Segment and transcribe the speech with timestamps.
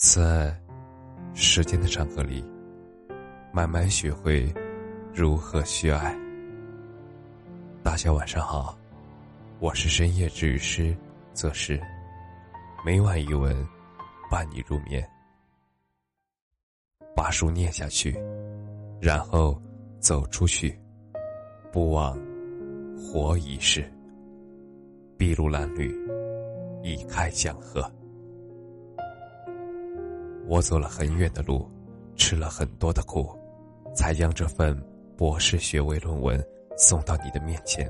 [0.00, 0.58] 在
[1.34, 2.42] 时间的长河里，
[3.52, 4.50] 慢慢学会
[5.12, 6.18] 如何去爱。
[7.82, 8.78] 大家晚上好，
[9.58, 10.96] 我是深夜治愈师
[11.34, 11.78] 则是
[12.82, 13.54] 每晚一文
[14.30, 15.06] 伴你入眠。
[17.14, 18.18] 把书念下去，
[19.02, 19.60] 然后
[19.98, 20.80] 走出去，
[21.70, 22.18] 不枉
[22.96, 23.84] 活一世。
[25.18, 25.94] 筚路蓝缕，
[26.82, 27.86] 已开江河。
[30.50, 31.64] 我走了很远的路，
[32.16, 33.30] 吃了很多的苦，
[33.94, 34.76] 才将这份
[35.16, 36.44] 博士学位论文
[36.76, 37.88] 送到你的面前。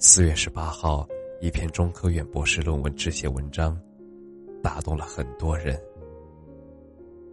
[0.00, 1.06] 四月十八号，
[1.40, 3.80] 一篇中科院博士论文致谢文章，
[4.60, 5.80] 打动了很多人。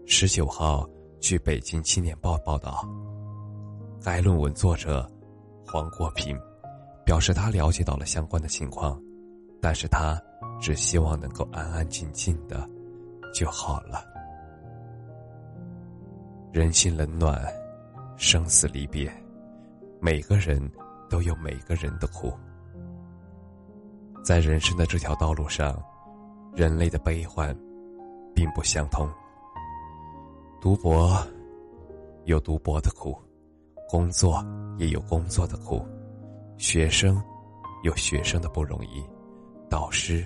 [0.05, 0.87] 十九号，
[1.19, 2.87] 据《北京青年报》报道，
[4.03, 5.09] 该论文作者
[5.65, 6.39] 黄国平
[7.03, 9.01] 表示，他了解到了相关的情况，
[9.59, 10.21] 但是他
[10.61, 12.69] 只希望能够安安静静的。
[13.35, 14.01] 就好了。
[16.53, 17.43] 人心冷暖，
[18.15, 19.11] 生死离别，
[19.99, 20.57] 每个人
[21.09, 22.33] 都有每个人的苦。
[24.23, 25.77] 在人生的这条道路上，
[26.53, 27.53] 人类的悲欢
[28.33, 29.05] 并不相通。
[30.61, 31.21] 读博
[32.23, 33.21] 有读博的苦，
[33.89, 34.41] 工作
[34.77, 35.85] 也有工作的苦，
[36.57, 37.21] 学生
[37.83, 39.03] 有学生的不容易，
[39.69, 40.25] 导师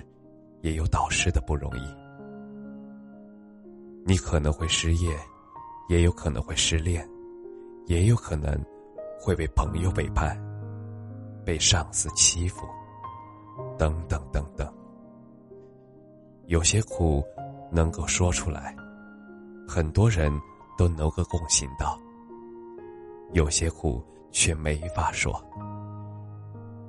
[0.60, 1.99] 也有导师的不容易。
[4.04, 5.14] 你可能会失业，
[5.88, 7.08] 也有可能会失恋，
[7.86, 8.58] 也有可能
[9.20, 10.36] 会被朋友背叛，
[11.44, 12.66] 被上司欺负，
[13.78, 14.72] 等等等等。
[16.46, 17.24] 有些苦
[17.70, 18.74] 能够说出来，
[19.68, 20.32] 很多人
[20.76, 21.96] 都能够共情到；
[23.32, 25.40] 有些苦却没法说。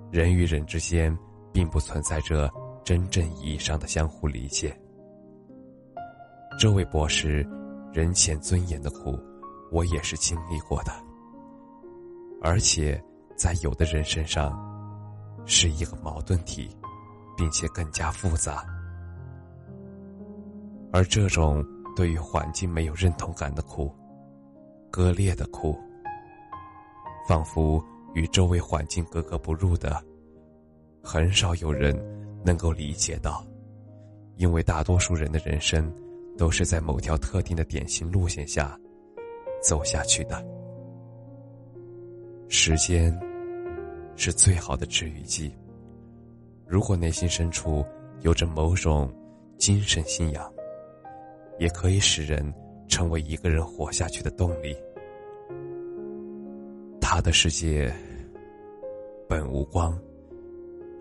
[0.09, 1.16] 人与人之间
[1.52, 2.52] 并不存在着
[2.84, 4.75] 真正意义上的相互理解。
[6.60, 7.48] 这位博士，
[7.92, 9.18] 人前尊严的苦，
[9.72, 10.92] 我也是经历过的，
[12.42, 13.02] 而且
[13.36, 14.59] 在有的人身上，
[15.46, 16.70] 是一个矛盾体，
[17.36, 18.64] 并且更加复杂。
[20.92, 21.66] 而这种
[21.96, 23.92] 对于环境没有认同感的苦，
[24.92, 25.75] 割裂的苦，
[27.28, 27.84] 仿佛
[28.14, 30.04] 与周围环境格格不入的，
[31.02, 31.98] 很少有人
[32.46, 33.44] 能够理解到，
[34.36, 35.92] 因为大多数人的人生。
[36.41, 38.75] 都是在某条特定的典型路线下
[39.62, 40.44] 走下去的。
[42.50, 43.16] 时间
[44.16, 45.56] 是最好的治愈剂。
[46.66, 47.85] 如果内心深处
[48.22, 49.13] 有着某种
[49.59, 50.51] 精神信仰，
[51.59, 52.51] 也可以使人
[52.88, 54.75] 成为一个人活下去的动力。
[57.00, 57.94] 他的世界
[59.30, 59.96] 本无光，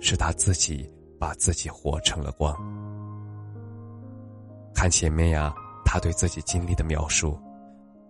[0.00, 0.86] 是他自己
[1.18, 2.54] 把自己活成了光。
[4.80, 5.54] 看前面呀，
[5.84, 7.38] 他对自己经历的描述，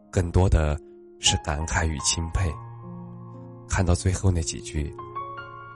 [0.09, 0.79] 更多的
[1.19, 2.49] 是感慨与钦佩。
[3.69, 4.95] 看到最后那几句：“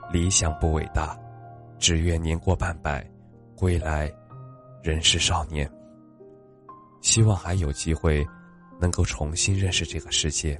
[0.09, 1.19] 理想不伟大，
[1.79, 3.05] 只愿年过半百，
[3.57, 4.09] 归来
[4.81, 5.69] 仍是少年。”
[7.03, 8.25] 希望还有机会，
[8.79, 10.57] 能够重新认识这个世界，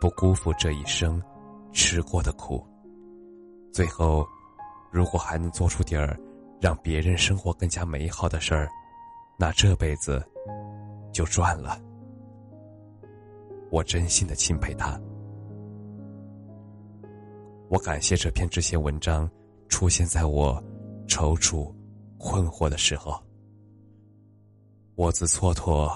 [0.00, 1.22] 不辜负这一生
[1.72, 2.66] 吃过的苦。
[3.72, 4.26] 最后，
[4.90, 6.18] 如果还能做出点儿
[6.60, 8.68] 让别人生活更加美好的事儿。
[9.40, 10.22] 那这辈子
[11.14, 11.80] 就赚了。
[13.70, 15.00] 我真心的钦佩他，
[17.70, 19.26] 我感谢这篇这些文章
[19.66, 20.62] 出现在我
[21.08, 21.74] 踌躇
[22.18, 23.18] 困惑的时候。
[24.94, 25.90] 我自蹉跎，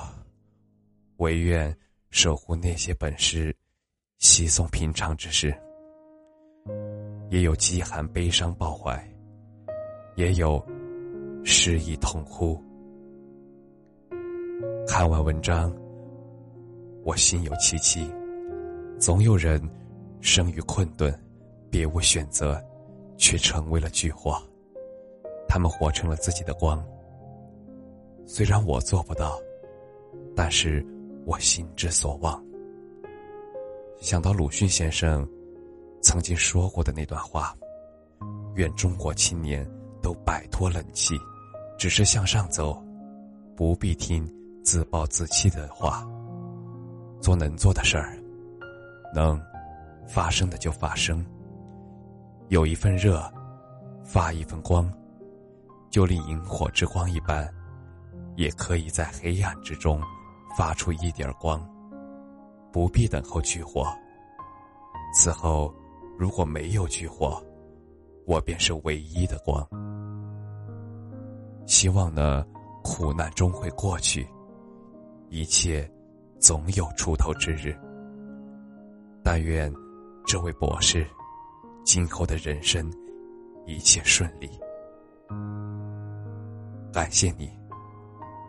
[1.19, 1.77] 唯愿
[2.09, 3.55] 守护那些本是
[4.21, 5.55] 稀松平常之事。
[7.29, 8.99] 也有饥寒悲伤抱怀，
[10.17, 10.65] 也有
[11.45, 12.59] 失意痛哭。
[14.97, 15.75] 看完文章，
[17.03, 18.09] 我心有戚戚。
[18.97, 19.61] 总有人
[20.21, 21.13] 生于困顿，
[21.69, 22.65] 别无选择，
[23.17, 24.41] 却成为了巨火。
[25.49, 26.81] 他们活成了自己的光。
[28.25, 29.37] 虽然我做不到，
[30.33, 30.87] 但是
[31.27, 32.41] 我心之所望。
[34.01, 35.29] 想到鲁迅先生
[36.03, 37.53] 曾经说过的那段话
[38.55, 39.69] ：“愿中国青年
[40.01, 41.17] 都摆脱冷气，
[41.77, 42.81] 只是向上走，
[43.57, 44.25] 不必听。”
[44.65, 46.03] 自暴自弃的话，
[47.21, 48.19] 做能做的事儿，
[49.15, 49.39] 能
[50.09, 51.23] 发生的就发生。
[52.49, 53.23] 有一份热，
[54.03, 54.91] 发一份光，
[55.91, 57.47] 就令萤火之光一般，
[58.37, 60.01] 也可以在黑暗之中
[60.57, 61.61] 发出一点光。
[62.73, 63.87] 不必等候炬火。
[65.15, 65.73] 此后，
[66.19, 67.41] 如果没有炬火，
[68.27, 69.63] 我便是唯一的光。
[71.67, 72.43] 希望呢。
[72.87, 74.29] 苦难终会过去，
[75.35, 75.91] 一切
[76.39, 77.77] 总有出头之日。
[79.21, 79.73] 但愿
[80.25, 81.05] 这位博士
[81.85, 82.89] 今后的人生
[83.67, 84.49] 一切顺利。
[86.93, 87.51] 感谢你，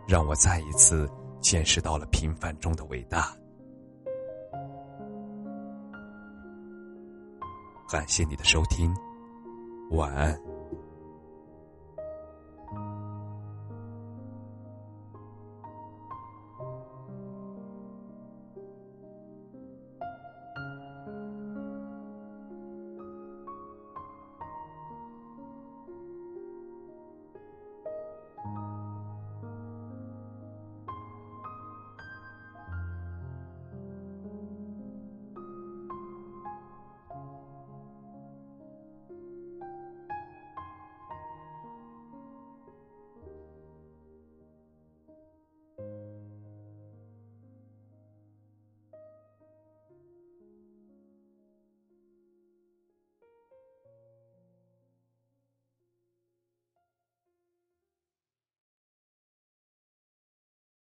[0.06, 1.10] 让我再一次
[1.40, 3.34] 见识到了平凡中的伟大。
[7.90, 8.94] 感谢你的收听，
[9.90, 10.55] 晚安。